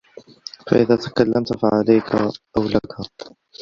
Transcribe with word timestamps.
فَإِذَا 0.71 0.95
تَكَلَّمْتَ 0.95 1.57
فَعَلَيْك 1.57 2.15
أَوْ 2.57 2.63
لَك 2.63 3.07